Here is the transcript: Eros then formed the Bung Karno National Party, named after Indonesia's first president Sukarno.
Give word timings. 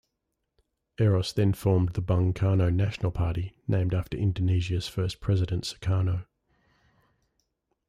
Eros 0.99 1.31
then 1.31 1.53
formed 1.53 1.89
the 1.89 2.01
Bung 2.01 2.33
Karno 2.33 2.73
National 2.73 3.11
Party, 3.11 3.55
named 3.67 3.93
after 3.93 4.17
Indonesia's 4.17 4.87
first 4.87 5.19
president 5.21 5.63
Sukarno. 5.63 6.25